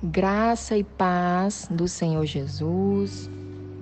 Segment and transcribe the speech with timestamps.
[0.00, 3.28] Graça e paz do Senhor Jesus.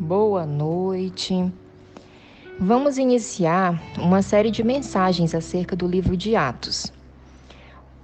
[0.00, 1.52] Boa noite.
[2.58, 6.90] Vamos iniciar uma série de mensagens acerca do livro de Atos.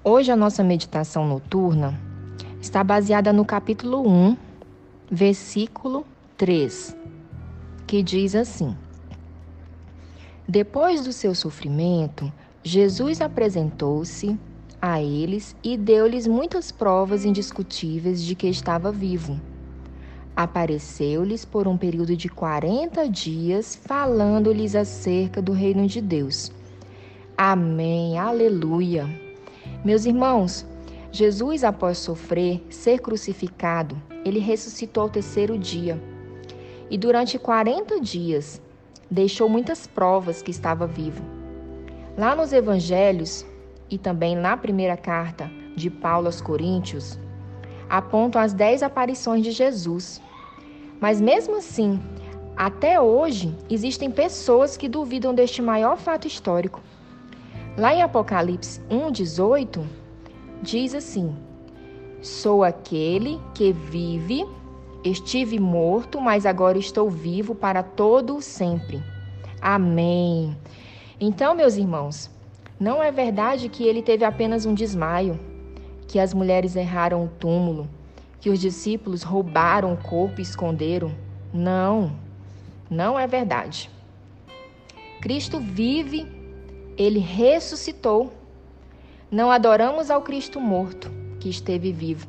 [0.04, 1.98] Hoje a nossa meditação noturna
[2.60, 4.36] está baseada no capítulo 1,
[5.10, 6.04] versículo
[6.36, 6.94] 3,
[7.86, 8.76] que diz assim:
[10.46, 12.30] Depois do seu sofrimento,
[12.62, 14.38] Jesus apresentou-se
[14.82, 19.40] a eles e deu-lhes muitas provas indiscutíveis de que estava vivo.
[20.34, 26.50] Apareceu-lhes por um período de quarenta dias, falando-lhes acerca do reino de Deus.
[27.38, 29.08] Amém, aleluia.
[29.84, 30.66] Meus irmãos,
[31.12, 36.02] Jesus, após sofrer, ser crucificado, ele ressuscitou ao terceiro dia.
[36.90, 38.60] E durante 40 dias
[39.08, 41.22] deixou muitas provas que estava vivo.
[42.16, 43.46] Lá nos evangelhos,
[43.92, 47.18] e também na primeira carta de Paulo aos Coríntios,
[47.90, 50.20] apontam as dez aparições de Jesus.
[50.98, 52.00] Mas mesmo assim,
[52.56, 56.80] até hoje, existem pessoas que duvidam deste maior fato histórico.
[57.76, 59.84] Lá em Apocalipse 1,18,
[60.62, 61.36] diz assim:
[62.22, 64.46] Sou aquele que vive,
[65.04, 69.02] estive morto, mas agora estou vivo para todo o sempre.
[69.60, 70.56] Amém.
[71.20, 72.30] Então, meus irmãos,
[72.82, 75.38] não é verdade que ele teve apenas um desmaio,
[76.08, 77.88] que as mulheres erraram o túmulo,
[78.40, 81.12] que os discípulos roubaram o corpo e esconderam.
[81.54, 82.10] Não,
[82.90, 83.88] não é verdade.
[85.20, 86.26] Cristo vive,
[86.98, 88.32] ele ressuscitou.
[89.30, 92.26] Não adoramos ao Cristo morto, que esteve vivo,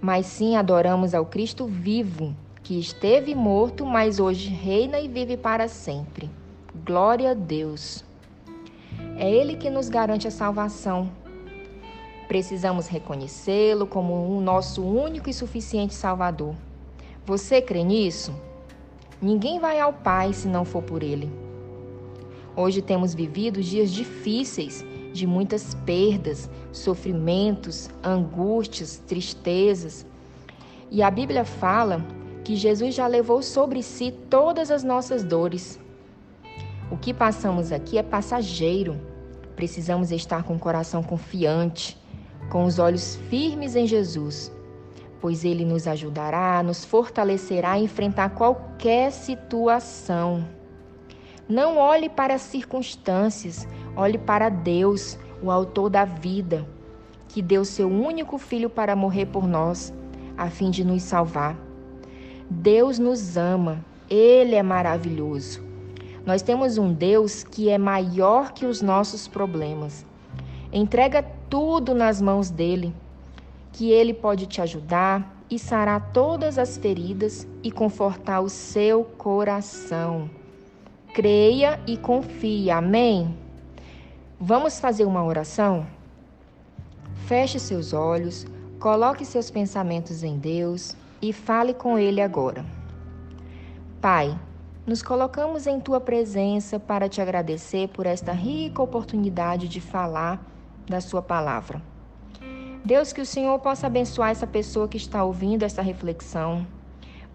[0.00, 5.68] mas sim adoramos ao Cristo vivo, que esteve morto, mas hoje reina e vive para
[5.68, 6.28] sempre.
[6.84, 8.04] Glória a Deus.
[9.16, 11.10] É Ele que nos garante a salvação.
[12.26, 16.54] Precisamos reconhecê-lo como o nosso único e suficiente Salvador.
[17.24, 18.34] Você crê nisso?
[19.22, 21.30] Ninguém vai ao Pai se não for por Ele.
[22.56, 30.04] Hoje temos vivido dias difíceis, de muitas perdas, sofrimentos, angústias, tristezas.
[30.90, 32.04] E a Bíblia fala
[32.42, 35.78] que Jesus já levou sobre si todas as nossas dores.
[36.94, 39.00] O que passamos aqui é passageiro.
[39.56, 42.00] Precisamos estar com o coração confiante,
[42.48, 44.52] com os olhos firmes em Jesus,
[45.20, 50.46] pois Ele nos ajudará, nos fortalecerá a enfrentar qualquer situação.
[51.48, 53.66] Não olhe para as circunstâncias,
[53.96, 56.64] olhe para Deus, o Autor da vida,
[57.26, 59.92] que deu seu único filho para morrer por nós,
[60.38, 61.58] a fim de nos salvar.
[62.48, 65.73] Deus nos ama, Ele é maravilhoso.
[66.26, 70.06] Nós temos um Deus que é maior que os nossos problemas.
[70.72, 72.94] Entrega tudo nas mãos dele,
[73.72, 80.30] que ele pode te ajudar e sarar todas as feridas e confortar o seu coração.
[81.12, 82.70] Creia e confie.
[82.70, 83.36] Amém.
[84.40, 85.86] Vamos fazer uma oração?
[87.26, 88.46] Feche seus olhos,
[88.80, 92.64] coloque seus pensamentos em Deus e fale com ele agora.
[94.00, 94.36] Pai,
[94.86, 100.44] nos colocamos em tua presença para te agradecer por esta rica oportunidade de falar
[100.86, 101.80] da sua palavra.
[102.84, 106.66] Deus, que o Senhor possa abençoar essa pessoa que está ouvindo esta reflexão.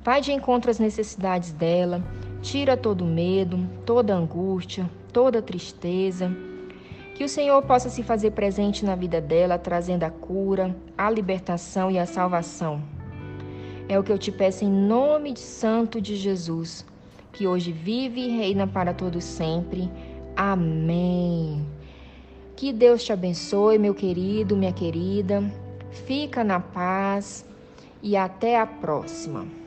[0.03, 2.03] Vai de encontro às necessidades dela,
[2.39, 6.31] tira todo medo, toda angústia, toda tristeza.
[7.15, 11.89] Que o Senhor possa se fazer presente na vida dela, trazendo a cura, a libertação
[11.89, 12.81] e a salvação.
[13.89, 16.85] É o que eu te peço em nome de Santo de Jesus
[17.31, 19.89] que hoje vive e reina para todos sempre.
[20.35, 21.65] Amém.
[22.55, 25.43] Que Deus te abençoe, meu querido, minha querida.
[25.91, 27.45] Fica na paz
[28.01, 29.58] e até a próxima.